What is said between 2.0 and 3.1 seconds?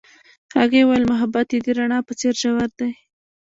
په څېر ژور دی.